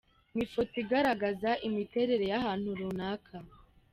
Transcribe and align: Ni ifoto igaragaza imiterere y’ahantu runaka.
Ni 0.33 0.41
ifoto 0.45 0.75
igaragaza 0.83 1.49
imiterere 1.67 2.23
y’ahantu 2.31 2.67
runaka. 2.79 3.35